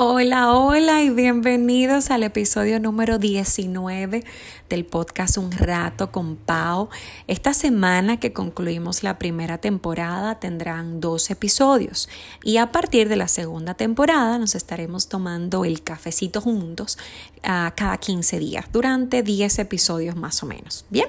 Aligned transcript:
Hola, 0.00 0.52
hola 0.52 1.02
y 1.02 1.10
bienvenidos 1.10 2.12
al 2.12 2.22
episodio 2.22 2.78
número 2.78 3.18
19 3.18 4.22
del 4.68 4.84
podcast 4.84 5.38
Un 5.38 5.50
rato 5.50 6.12
con 6.12 6.36
Pau. 6.36 6.88
Esta 7.26 7.52
semana 7.52 8.20
que 8.20 8.32
concluimos 8.32 9.02
la 9.02 9.18
primera 9.18 9.58
temporada 9.58 10.38
tendrán 10.38 11.00
dos 11.00 11.30
episodios 11.30 12.08
y 12.44 12.58
a 12.58 12.70
partir 12.70 13.08
de 13.08 13.16
la 13.16 13.26
segunda 13.26 13.74
temporada 13.74 14.38
nos 14.38 14.54
estaremos 14.54 15.08
tomando 15.08 15.64
el 15.64 15.82
cafecito 15.82 16.40
juntos 16.40 16.96
uh, 17.38 17.74
cada 17.74 17.96
15 17.96 18.38
días 18.38 18.66
durante 18.70 19.24
10 19.24 19.58
episodios 19.58 20.14
más 20.14 20.44
o 20.44 20.46
menos. 20.46 20.84
Bien, 20.90 21.08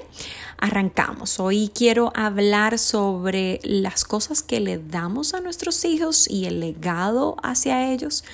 arrancamos. 0.58 1.38
Hoy 1.38 1.70
quiero 1.72 2.10
hablar 2.16 2.76
sobre 2.76 3.60
las 3.62 4.02
cosas 4.02 4.42
que 4.42 4.58
le 4.58 4.78
damos 4.78 5.32
a 5.34 5.40
nuestros 5.40 5.84
hijos 5.84 6.28
y 6.28 6.46
el 6.46 6.58
legado 6.58 7.36
hacia 7.40 7.92
ellos 7.92 8.24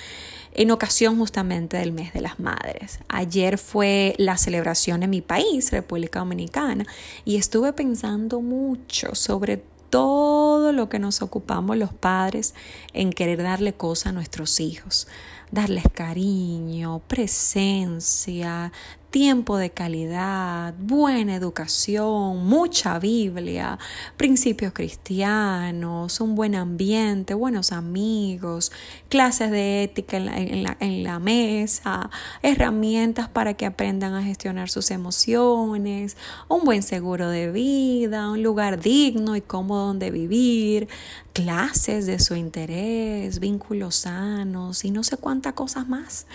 en 0.53 0.71
ocasión 0.71 1.17
justamente 1.17 1.77
del 1.77 1.91
mes 1.91 2.13
de 2.13 2.21
las 2.21 2.39
madres. 2.39 2.99
Ayer 3.07 3.57
fue 3.57 4.15
la 4.17 4.37
celebración 4.37 5.03
en 5.03 5.09
mi 5.09 5.21
país, 5.21 5.71
República 5.71 6.19
Dominicana, 6.19 6.85
y 7.25 7.37
estuve 7.37 7.73
pensando 7.73 8.41
mucho 8.41 9.15
sobre 9.15 9.63
todo 9.89 10.73
lo 10.73 10.89
que 10.89 10.99
nos 10.99 11.21
ocupamos 11.21 11.77
los 11.77 11.93
padres 11.93 12.53
en 12.93 13.11
querer 13.11 13.41
darle 13.41 13.73
cosas 13.73 14.07
a 14.07 14.11
nuestros 14.11 14.59
hijos 14.59 15.07
darles 15.51 15.85
cariño, 15.93 17.01
presencia, 17.07 18.71
tiempo 19.09 19.57
de 19.57 19.69
calidad, 19.69 20.73
buena 20.77 21.35
educación, 21.35 22.45
mucha 22.45 22.99
Biblia, 22.99 23.79
principios 24.17 24.73
cristianos, 24.73 26.19
un 26.19 26.35
buen 26.35 26.55
ambiente, 26.55 27.33
buenos 27.33 27.71
amigos, 27.71 28.71
clases 29.07 29.49
de 29.51 29.83
ética 29.83 30.17
en 30.17 31.03
la, 31.03 31.19
mesa, 31.19 32.09
herramientas 32.43 33.29
para 33.29 33.53
que 33.53 33.65
aprendan 33.65 34.13
a 34.13 34.23
gestionar 34.23 34.69
sus 34.69 34.91
emociones, 34.91 36.17
un 36.49 36.65
buen 36.65 36.83
seguro 36.83 37.29
de 37.29 37.51
vida, 37.51 38.29
un 38.29 38.43
lugar 38.43 38.79
digno 38.79 39.35
y 39.35 39.41
cómodo 39.41 39.87
donde 39.87 40.11
vivir, 40.11 40.89
clases 41.37 42.07
de 42.07 42.19
su 42.19 42.35
interés, 42.35 43.39
vínculos 43.39 43.95
sanos 43.95 44.83
y 44.83 44.91
no 44.91 45.03
sé 45.03 45.17
cuántas 45.17 45.53
cosas 45.53 45.87
más. 45.87 46.25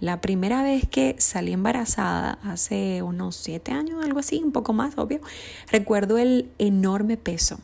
La 0.00 0.20
primera 0.20 0.62
vez 0.62 0.88
que 0.88 1.16
salí 1.18 1.52
embarazada, 1.52 2.15
hace 2.42 3.02
unos 3.02 3.36
siete 3.36 3.72
años, 3.72 4.04
algo 4.04 4.18
así, 4.18 4.42
un 4.42 4.52
poco 4.52 4.72
más, 4.72 4.96
obvio, 4.98 5.20
recuerdo 5.70 6.18
el 6.18 6.50
enorme 6.58 7.16
peso 7.16 7.58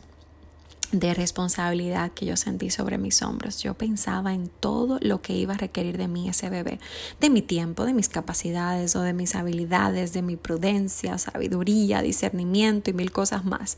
de 0.93 1.15
responsabilidad 1.15 2.11
que 2.11 2.27
yo 2.27 2.37
sentí 2.37 2.69
sobre 2.69 2.99
mis 2.99 3.21
hombros. 3.23 3.61
Yo 3.63 3.73
pensaba 3.73 4.33
en 4.33 4.47
todo 4.47 4.99
lo 5.01 5.21
que 5.21 5.33
iba 5.33 5.55
a 5.55 5.57
requerir 5.57 5.97
de 5.97 6.07
mí 6.07 6.29
ese 6.29 6.49
bebé, 6.49 6.79
de 7.19 7.29
mi 7.31 7.41
tiempo, 7.41 7.85
de 7.85 7.93
mis 7.93 8.09
capacidades 8.09 8.95
o 8.95 9.01
de 9.01 9.13
mis 9.13 9.35
habilidades, 9.35 10.13
de 10.13 10.21
mi 10.21 10.35
prudencia, 10.35 11.17
sabiduría, 11.17 12.03
discernimiento 12.03 12.91
y 12.91 12.93
mil 12.93 13.11
cosas 13.11 13.43
más. 13.43 13.77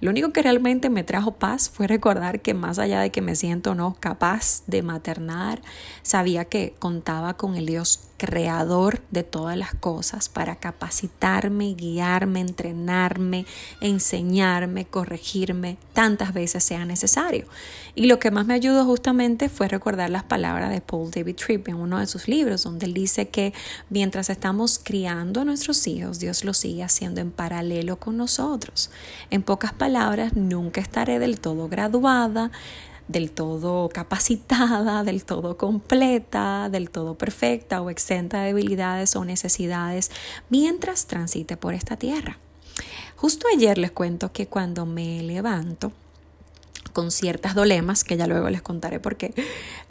Lo 0.00 0.10
único 0.10 0.32
que 0.32 0.42
realmente 0.42 0.90
me 0.90 1.02
trajo 1.02 1.32
paz 1.32 1.70
fue 1.70 1.86
recordar 1.86 2.40
que 2.40 2.52
más 2.52 2.78
allá 2.78 3.00
de 3.00 3.10
que 3.10 3.22
me 3.22 3.36
siento 3.36 3.74
no 3.74 3.96
capaz 3.98 4.62
de 4.66 4.82
maternar, 4.82 5.62
sabía 6.02 6.44
que 6.44 6.74
contaba 6.78 7.34
con 7.34 7.56
el 7.56 7.66
Dios 7.66 8.10
creador 8.20 9.00
de 9.10 9.22
todas 9.22 9.56
las 9.56 9.74
cosas 9.74 10.28
para 10.28 10.56
capacitarme, 10.56 11.72
guiarme, 11.72 12.40
entrenarme, 12.40 13.46
enseñarme, 13.80 14.84
corregirme 14.84 15.78
tantas 15.94 16.34
veces 16.34 16.49
sea 16.58 16.84
necesario. 16.84 17.46
Y 17.94 18.06
lo 18.06 18.18
que 18.18 18.32
más 18.32 18.46
me 18.46 18.54
ayudó 18.54 18.84
justamente 18.84 19.48
fue 19.48 19.68
recordar 19.68 20.10
las 20.10 20.24
palabras 20.24 20.70
de 20.70 20.80
Paul 20.80 21.12
David 21.12 21.36
Tripp 21.36 21.68
en 21.68 21.76
uno 21.76 22.00
de 22.00 22.08
sus 22.08 22.26
libros, 22.26 22.64
donde 22.64 22.86
él 22.86 22.94
dice 22.94 23.28
que 23.28 23.52
mientras 23.90 24.30
estamos 24.30 24.80
criando 24.82 25.42
a 25.42 25.44
nuestros 25.44 25.86
hijos, 25.86 26.18
Dios 26.18 26.44
lo 26.44 26.54
sigue 26.54 26.82
haciendo 26.82 27.20
en 27.20 27.30
paralelo 27.30 28.00
con 28.00 28.16
nosotros. 28.16 28.90
En 29.30 29.42
pocas 29.42 29.72
palabras, 29.72 30.34
nunca 30.34 30.80
estaré 30.80 31.20
del 31.20 31.38
todo 31.38 31.68
graduada, 31.68 32.50
del 33.10 33.32
todo 33.32 33.88
capacitada, 33.88 35.02
del 35.04 35.24
todo 35.24 35.56
completa, 35.56 36.68
del 36.70 36.90
todo 36.90 37.16
perfecta 37.16 37.82
o 37.82 37.90
exenta 37.90 38.40
de 38.40 38.46
debilidades 38.48 39.16
o 39.16 39.24
necesidades 39.24 40.10
mientras 40.48 41.06
transite 41.06 41.56
por 41.56 41.74
esta 41.74 41.96
tierra. 41.96 42.38
Justo 43.16 43.46
ayer 43.54 43.76
les 43.76 43.90
cuento 43.90 44.32
que 44.32 44.46
cuando 44.46 44.86
me 44.86 45.22
levanto, 45.22 45.92
con 46.92 47.10
ciertas 47.10 47.54
dolemas, 47.54 48.04
que 48.04 48.16
ya 48.16 48.26
luego 48.26 48.50
les 48.50 48.62
contaré 48.62 49.00
por 49.00 49.16
qué, 49.16 49.34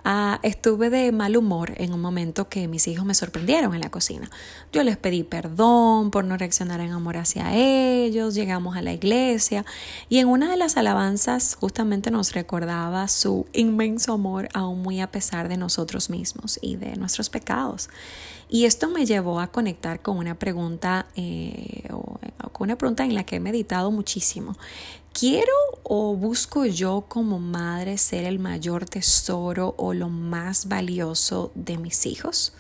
ah, 0.04 0.40
estuve 0.44 0.90
de 0.90 1.12
mal 1.12 1.38
humor 1.38 1.74
en 1.78 1.94
un 1.94 2.02
momento 2.02 2.50
que 2.50 2.68
mis 2.68 2.88
hijos 2.88 3.06
me 3.06 3.14
sorprendieron 3.14 3.74
en 3.74 3.82
la 3.82 3.90
cocina. 3.90 4.30
Yo 4.72 4.84
les 4.84 4.98
pedí 4.98 5.24
perdón 5.24 6.12
por 6.12 6.26
no 6.26 6.38
reaccionar 6.38 6.80
en 6.82 6.92
amor 6.92 7.18
hacia 7.18 7.54
ellos, 7.56 8.36
llegamos 8.36 8.78
a 8.78 8.82
la 8.82 8.94
iglesia 8.94 9.66
y 10.10 10.20
en 10.20 10.28
una 10.28 10.50
de 10.50 10.58
las 10.58 10.78
alabanzas 10.78 11.56
justamente 11.56 12.12
nos 12.12 12.34
recordaba 12.34 13.08
su 13.08 13.46
inmenso 13.54 14.14
amor 14.14 14.50
aún 14.54 14.82
muy 14.82 15.02
a 15.02 15.12
pesar 15.12 15.50
de 15.50 15.58
nosotros 15.58 16.10
mismos 16.10 16.60
y 16.62 16.76
de 16.76 16.96
nuestros 16.96 17.30
pecados. 17.30 17.90
Y 18.52 18.66
esto 18.66 18.90
me 18.90 19.06
llevó 19.06 19.40
a 19.40 19.48
conectar 19.48 20.02
con 20.02 20.18
una 20.18 20.34
pregunta, 20.34 21.06
eh, 21.16 21.84
con 22.52 22.66
una 22.66 22.78
pregunta 22.78 23.06
en 23.06 23.14
la 23.14 23.24
que 23.24 23.36
he 23.36 23.40
meditado 23.40 23.92
muchísimo. 23.92 24.58
¿Quiero 25.14 25.54
o 25.92 26.16
busco 26.16 26.68
yo 26.68 27.06
como 27.08 27.40
madre 27.40 27.98
ser 27.98 28.24
el 28.26 28.38
mayor 28.38 28.86
tesoro 28.86 29.74
o 29.76 29.96
lo 29.96 30.08
más 30.08 30.68
valioso 30.68 31.52
de 31.56 31.78
mis 31.78 32.06
hijos? 32.06 32.54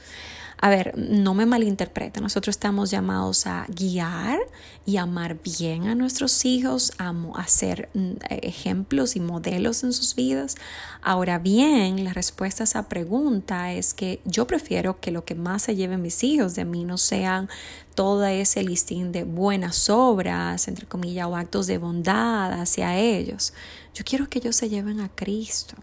A 0.61 0.69
ver, 0.69 0.97
no 0.97 1.33
me 1.33 1.45
malinterpreten, 1.45 2.21
nosotros 2.21 2.53
estamos 2.53 2.91
llamados 2.91 3.47
a 3.47 3.65
guiar 3.69 4.39
y 4.85 4.97
amar 4.97 5.41
bien 5.41 5.87
a 5.87 5.95
nuestros 5.95 6.43
hijos, 6.43 6.91
a, 6.97 7.13
ser 7.47 7.87
mm, 7.93 8.15
ejemplos 8.29 9.15
y 9.15 9.21
modelos 9.21 9.85
en 9.85 9.93
sus 9.93 10.15
vidas. 10.15 10.55
Ahora 11.01 11.39
bien, 11.39 12.03
la 12.03 12.11
respuesta 12.11 12.63
a 12.63 12.65
esa 12.65 12.89
pregunta 12.89 13.71
es 13.71 13.93
que 13.93 14.19
yo 14.25 14.47
prefiero 14.47 14.99
que 14.99 15.11
lo 15.11 15.23
que 15.23 15.33
más 15.33 15.63
se 15.63 15.77
lleven 15.77 16.01
mis 16.01 16.25
hijos 16.25 16.55
de 16.55 16.65
mí 16.65 16.83
no 16.83 16.97
sean 16.97 17.47
todo 17.95 18.25
ese 18.25 18.61
listín 18.61 19.13
de 19.13 19.23
buenas 19.23 19.89
obras, 19.89 20.67
entre 20.67 20.85
comillas, 20.87 21.27
o 21.27 21.37
actos 21.37 21.67
de 21.67 21.77
bondad 21.77 22.51
hacia 22.59 22.97
ellos. 22.97 23.53
Yo 23.93 24.03
quiero 24.03 24.29
que 24.29 24.39
ellos 24.39 24.57
se 24.57 24.67
lleven 24.67 24.99
a 24.99 25.07
Cristo. 25.07 25.75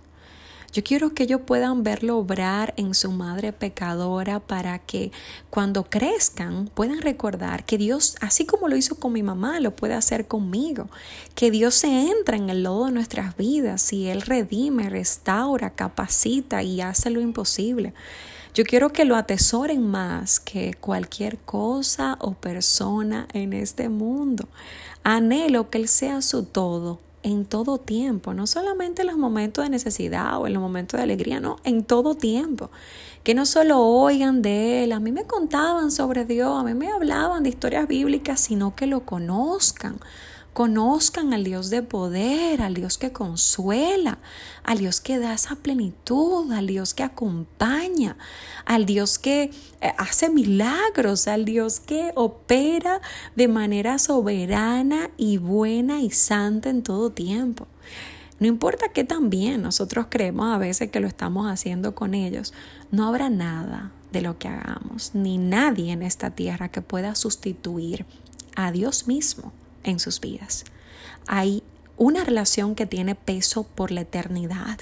Yo 0.72 0.84
quiero 0.84 1.14
que 1.14 1.22
ellos 1.22 1.40
puedan 1.46 1.82
verlo 1.82 2.18
obrar 2.18 2.74
en 2.76 2.94
su 2.94 3.10
madre 3.10 3.52
pecadora 3.52 4.40
para 4.40 4.78
que 4.78 5.12
cuando 5.50 5.84
crezcan 5.84 6.70
puedan 6.74 7.00
recordar 7.00 7.64
que 7.64 7.78
Dios, 7.78 8.16
así 8.20 8.46
como 8.46 8.68
lo 8.68 8.76
hizo 8.76 8.96
con 8.96 9.12
mi 9.12 9.22
mamá, 9.22 9.60
lo 9.60 9.74
puede 9.74 9.94
hacer 9.94 10.26
conmigo. 10.26 10.88
Que 11.34 11.50
Dios 11.50 11.74
se 11.74 12.10
entra 12.10 12.36
en 12.36 12.50
el 12.50 12.62
lodo 12.62 12.86
de 12.86 12.92
nuestras 12.92 13.36
vidas 13.36 13.92
y 13.92 14.08
Él 14.08 14.22
redime, 14.22 14.90
restaura, 14.90 15.70
capacita 15.70 16.62
y 16.62 16.80
hace 16.80 17.10
lo 17.10 17.20
imposible. 17.20 17.94
Yo 18.54 18.64
quiero 18.64 18.90
que 18.90 19.04
lo 19.04 19.16
atesoren 19.16 19.86
más 19.86 20.40
que 20.40 20.74
cualquier 20.74 21.36
cosa 21.38 22.16
o 22.20 22.32
persona 22.32 23.28
en 23.34 23.52
este 23.52 23.90
mundo. 23.90 24.48
Anhelo 25.04 25.68
que 25.68 25.78
Él 25.78 25.88
sea 25.88 26.22
su 26.22 26.44
todo 26.44 27.05
en 27.26 27.44
todo 27.44 27.78
tiempo, 27.78 28.34
no 28.34 28.46
solamente 28.46 29.02
en 29.02 29.08
los 29.08 29.18
momentos 29.18 29.64
de 29.64 29.70
necesidad 29.70 30.38
o 30.38 30.46
en 30.46 30.52
los 30.52 30.62
momentos 30.62 30.96
de 30.98 31.02
alegría, 31.02 31.40
no, 31.40 31.56
en 31.64 31.82
todo 31.82 32.14
tiempo. 32.14 32.70
Que 33.24 33.34
no 33.34 33.46
solo 33.46 33.80
oigan 33.80 34.42
de 34.42 34.84
Él, 34.84 34.92
a 34.92 35.00
mí 35.00 35.10
me 35.10 35.24
contaban 35.24 35.90
sobre 35.90 36.24
Dios, 36.24 36.56
a 36.56 36.62
mí 36.62 36.74
me 36.74 36.88
hablaban 36.88 37.42
de 37.42 37.48
historias 37.48 37.88
bíblicas, 37.88 38.38
sino 38.38 38.76
que 38.76 38.86
lo 38.86 39.00
conozcan 39.00 39.98
conozcan 40.56 41.34
al 41.34 41.44
Dios 41.44 41.68
de 41.68 41.82
poder, 41.82 42.62
al 42.62 42.72
Dios 42.72 42.96
que 42.96 43.12
consuela, 43.12 44.16
al 44.64 44.78
Dios 44.78 45.02
que 45.02 45.18
da 45.18 45.34
esa 45.34 45.56
plenitud, 45.56 46.50
al 46.50 46.66
Dios 46.66 46.94
que 46.94 47.02
acompaña, 47.02 48.16
al 48.64 48.86
Dios 48.86 49.18
que 49.18 49.50
eh, 49.82 49.92
hace 49.98 50.30
milagros, 50.30 51.28
al 51.28 51.44
Dios 51.44 51.78
que 51.78 52.10
opera 52.14 53.02
de 53.34 53.48
manera 53.48 53.98
soberana 53.98 55.10
y 55.18 55.36
buena 55.36 56.00
y 56.00 56.08
santa 56.10 56.70
en 56.70 56.82
todo 56.82 57.10
tiempo. 57.10 57.66
No 58.40 58.46
importa 58.46 58.88
qué 58.88 59.04
tan 59.04 59.28
bien 59.28 59.60
nosotros 59.60 60.06
creemos 60.08 60.54
a 60.54 60.56
veces 60.56 60.90
que 60.90 61.00
lo 61.00 61.06
estamos 61.06 61.50
haciendo 61.50 61.94
con 61.94 62.14
ellos, 62.14 62.54
no 62.90 63.06
habrá 63.06 63.28
nada 63.28 63.92
de 64.10 64.22
lo 64.22 64.38
que 64.38 64.48
hagamos, 64.48 65.10
ni 65.12 65.36
nadie 65.36 65.92
en 65.92 66.02
esta 66.02 66.30
tierra 66.30 66.70
que 66.70 66.80
pueda 66.80 67.14
sustituir 67.14 68.06
a 68.54 68.72
Dios 68.72 69.06
mismo 69.06 69.52
en 69.86 69.98
sus 69.98 70.20
vidas. 70.20 70.64
Hay 71.26 71.62
una 71.96 72.24
relación 72.24 72.74
que 72.74 72.84
tiene 72.84 73.14
peso 73.14 73.62
por 73.64 73.90
la 73.90 74.02
eternidad. 74.02 74.78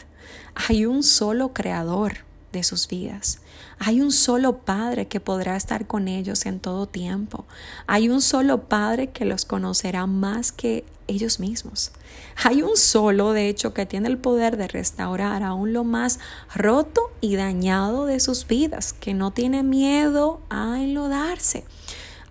Hay 0.55 0.87
un 0.87 1.05
solo 1.05 1.53
creador 1.53 2.25
de 2.53 2.65
sus 2.65 2.89
vidas. 2.89 3.41
Hay 3.79 4.01
un 4.01 4.13
solo 4.13 4.59
Padre 4.59 5.07
que 5.07 5.21
podrá 5.21 5.57
estar 5.57 5.87
con 5.87 6.09
ellos 6.09 6.47
en 6.47 6.61
todo 6.61 6.87
tiempo. 6.87 7.45
Hay 7.87 8.09
un 8.09 8.23
solo 8.23 8.69
Padre 8.69 9.09
que 9.09 9.25
los 9.25 9.45
conocerá 9.45 10.07
más 10.07 10.53
que 10.53 10.85
ellos 11.07 11.41
mismos. 11.41 11.93
Hay 12.43 12.63
un 12.63 12.77
solo, 12.77 13.33
de 13.33 13.49
hecho, 13.49 13.75
que 13.75 13.87
tiene 13.87 14.09
el 14.09 14.19
poder 14.19 14.57
de 14.57 14.69
restaurar 14.69 15.43
aún 15.43 15.73
lo 15.73 15.85
más 15.85 16.19
roto 16.55 17.13
y 17.21 17.37
dañado 17.37 18.07
de 18.07 18.21
sus 18.21 18.47
vidas, 18.47 18.93
que 18.93 19.15
no 19.15 19.33
tiene 19.33 19.63
miedo 19.63 20.41
a 20.49 20.81
enlodarse. 20.81 21.65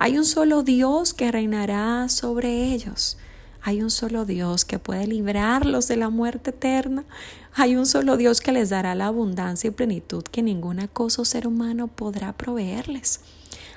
Hay 0.03 0.17
un 0.17 0.25
solo 0.25 0.63
Dios 0.63 1.13
que 1.13 1.31
reinará 1.31 2.09
sobre 2.09 2.73
ellos. 2.73 3.15
Hay 3.61 3.81
un 3.81 3.89
solo 3.89 4.25
Dios 4.25 4.65
que 4.65 4.77
puede 4.77 5.07
librarlos 5.07 5.87
de 5.87 5.95
la 5.95 6.09
muerte 6.09 6.49
eterna. 6.49 7.05
Hay 7.53 7.77
un 7.77 7.85
solo 7.85 8.17
Dios 8.17 8.41
que 8.41 8.51
les 8.51 8.69
dará 8.69 8.95
la 8.95 9.07
abundancia 9.07 9.69
y 9.69 9.71
plenitud 9.71 10.23
que 10.23 10.41
ninguna 10.41 10.89
cosa 10.89 11.21
o 11.21 11.25
ser 11.25 11.47
humano 11.47 11.87
podrá 11.87 12.33
proveerles 12.33 13.21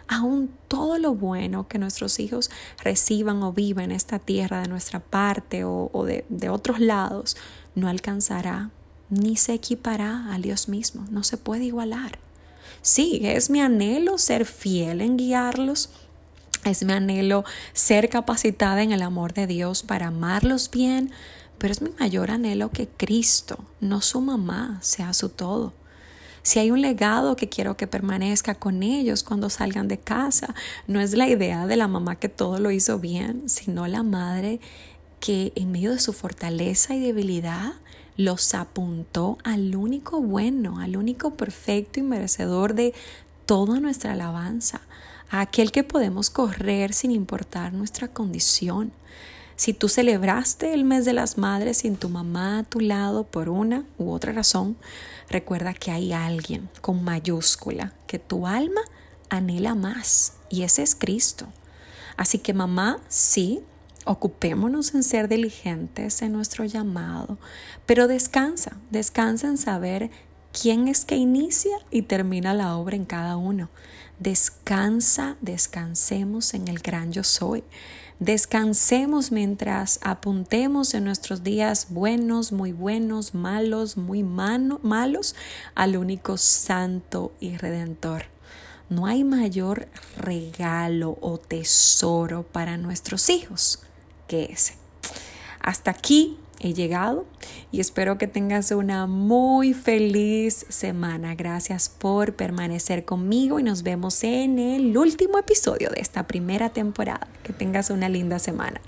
aún 0.09 0.51
todo 0.67 0.99
lo 0.99 1.15
bueno 1.15 1.69
que 1.69 1.79
nuestros 1.79 2.19
hijos 2.19 2.51
reciban 2.83 3.45
o 3.45 3.53
vivan 3.53 3.87
en 3.87 3.93
esta 3.93 4.19
tierra 4.19 4.63
de 4.63 4.69
nuestra 4.69 4.99
parte 4.99 5.63
o, 5.65 5.91
de, 6.05 6.49
otros 6.49 6.81
lados, 6.81 7.37
no 7.77 7.89
alcanzará 7.89 8.71
ni 9.11 9.37
se 9.37 9.55
equipará 9.55 10.35
a 10.35 10.39
Dios 10.39 10.69
mismo, 10.69 11.05
no 11.09 11.23
se 11.23 11.37
puede 11.37 11.65
igualar. 11.65 12.19
Sí, 12.83 13.21
es 13.23 13.51
mi 13.51 13.61
anhelo 13.61 14.19
ser 14.19 14.45
fiel 14.45 15.01
en 15.01 15.17
guiarlos, 15.17 15.91
es 16.71 16.85
mi 16.85 16.93
anhelo 16.93 17.45
ser 17.73 18.09
capacitada 18.09 18.83
en 18.83 18.93
el 18.93 19.03
amor 19.03 19.33
de 19.33 19.47
Dios 19.47 19.83
para 19.83 20.09
amarlos 20.09 20.71
bien, 20.71 21.11
pero 21.59 21.73
es 21.73 21.83
mi 21.83 21.91
mayor 21.99 22.31
anhelo 22.31 22.71
que 22.71 22.89
Cristo, 22.89 23.65
no 23.81 24.01
su 24.01 24.21
mamá, 24.21 24.79
sea 24.83 25.13
su 25.13 25.29
todo. 25.29 25.73
Si 26.43 26.61
hay 26.61 26.71
un 26.71 26.81
legado 26.81 27.35
que 27.35 27.49
quiero 27.49 27.77
que 27.77 27.89
permanezca 27.89 28.55
con 28.55 28.85
ellos 28.85 29.25
cuando 29.25 29.51
salgan 29.51 29.89
de 29.89 29.99
casa, 29.99 30.55
no 30.87 31.01
es 31.01 31.13
la 31.15 31.29
idea 31.29 31.67
de 31.67 31.75
la 31.75 31.89
mamá 31.89 32.17
que 32.17 32.29
todo 32.29 32.61
lo 32.61 32.71
hizo 32.71 33.01
bien, 33.01 33.49
sino 33.49 33.89
la 33.89 34.05
madre 34.05 34.61
que 35.19 35.53
en 35.57 35.73
medio 35.73 35.91
de 35.91 35.99
su 35.99 36.13
fortaleza 36.13 36.95
y 36.95 37.01
debilidad 37.01 37.73
los 38.17 38.55
apuntó 38.55 39.39
al 39.43 39.75
único 39.75 40.21
bueno, 40.21 40.79
al 40.79 40.97
único 40.97 41.35
perfecto 41.35 41.99
y 41.99 42.05
merecedor 42.05 42.75
de 42.75 42.95
toda 43.45 43.81
nuestra 43.81 44.13
alabanza, 44.13 44.83
a 45.31 45.41
aquel 45.41 45.73
que 45.73 45.85
podemos 45.85 46.31
correr 46.31 46.93
sin 46.93 47.11
importar 47.11 47.73
nuestra 47.73 48.09
condición. 48.09 48.93
Si 49.57 49.73
tú 49.73 49.89
celebraste 49.89 50.75
el 50.75 50.85
mes 50.85 51.05
de 51.05 51.15
las 51.15 51.39
madres 51.39 51.79
sin 51.79 51.97
tu 51.97 52.09
mamá 52.09 52.59
a 52.59 52.65
tu 52.65 52.81
lado 52.81 53.25
por 53.25 53.49
una 53.49 53.85
u 53.99 54.11
otra 54.11 54.33
razón, 54.33 54.77
recuerda 55.31 55.73
que 55.73 55.91
hay 55.91 56.13
alguien 56.13 56.69
con 56.83 57.03
mayúscula 57.03 57.95
que 58.07 58.19
tu 58.19 58.47
alma 58.47 58.83
anhela 59.31 59.75
más 59.75 60.35
y 60.51 60.63
ese 60.63 60.83
es 60.83 60.95
Cristo. 60.95 61.47
Así 62.17 62.39
que 62.39 62.55
mamá, 62.55 62.99
sí, 63.09 63.63
ocupémonos 64.05 64.95
en 64.95 65.03
ser 65.03 65.29
diligentes 65.29 66.23
en 66.23 66.33
nuestro 66.33 66.65
llamado, 66.65 67.39
pero 67.87 68.09
descansa, 68.09 68.77
descansa 68.91 69.49
en 69.49 69.59
saber 69.59 70.11
quién 70.61 70.89
es 70.89 71.05
que 71.05 71.17
inicia 71.17 71.79
y 71.91 72.03
termina 72.03 72.55
la 72.55 72.77
obra 72.77 72.97
en 72.97 73.05
cada 73.05 73.37
uno. 73.37 73.69
Descansa, 74.19 75.37
descansemos 75.43 76.55
en 76.55 76.69
el 76.69 76.79
gran 76.79 77.13
yo 77.13 77.23
soy. 77.23 77.63
Descansemos 78.19 79.31
mientras 79.31 80.01
apuntemos 80.03 80.95
en 80.95 81.05
nuestros 81.05 81.45
días 81.45 81.89
buenos, 81.91 82.53
muy 82.53 82.73
buenos, 82.73 83.35
malos, 83.35 83.99
muy 83.99 84.23
malos, 84.23 85.35
al 85.75 85.99
único 85.99 86.39
santo 86.39 87.33
y 87.41 87.59
redentor. 87.59 88.25
No 88.89 89.05
hay 89.05 89.25
mayor 89.25 89.89
regalo 90.17 91.19
o 91.21 91.37
tesoro 91.37 92.45
para 92.45 92.79
nuestros 92.79 93.29
hijos 93.29 93.81
que 94.27 94.45
ese. 94.45 94.77
Hasta 95.61 95.91
aquí 95.91 96.39
he 96.61 96.75
llegado 96.75 97.27
y 97.71 97.81
espero 97.81 98.19
que 98.19 98.27
tengas 98.27 98.71
una 98.71 99.07
muy 99.07 99.75
feliz 99.75 100.67
semana. 100.69 101.35
Gracias 101.35 101.89
por 101.89 102.35
permanecer 102.35 103.05
conmigo 103.05 103.61
y 103.61 103.63
nos 103.63 103.83
vemos 103.83 104.23
en 104.25 104.59
el 104.59 104.97
último 104.97 105.39
episodio 105.39 105.91
de 105.91 106.01
esta 106.01 106.27
primera 106.27 106.71
temporada. 106.71 107.27
Que 107.43 107.53
tengas 107.53 107.91
una 107.91 108.09
linda 108.09 108.39
semana. 108.39 108.81